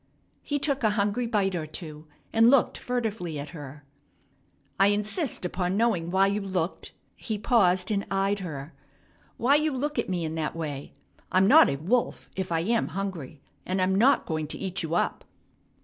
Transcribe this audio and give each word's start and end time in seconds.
He 0.41 0.57
took 0.57 0.83
a 0.83 0.89
hungry 0.97 1.27
bite 1.27 1.53
or 1.53 1.67
two, 1.67 2.07
and 2.33 2.49
looked 2.49 2.75
furtively 2.75 3.37
at 3.37 3.49
her. 3.49 3.85
"I 4.79 4.87
insist 4.87 5.45
upon 5.45 5.77
knowing 5.77 6.09
why 6.09 6.25
you 6.25 6.41
looked" 6.41 6.93
he 7.15 7.37
paused 7.37 7.91
and 7.91 8.07
eyed 8.09 8.39
her 8.39 8.73
"why 9.37 9.53
you 9.57 9.71
look 9.71 9.99
at 9.99 10.09
me 10.09 10.25
in 10.25 10.33
that 10.33 10.55
way. 10.55 10.93
I'm 11.31 11.47
not 11.47 11.69
a 11.69 11.75
wolf 11.75 12.31
if 12.35 12.51
I 12.51 12.61
am 12.61 12.87
hungry, 12.97 13.41
and 13.63 13.79
I'm 13.79 13.93
not 13.93 14.25
going 14.25 14.47
to 14.47 14.57
eat 14.57 14.81
you 14.81 14.95
up." 14.95 15.23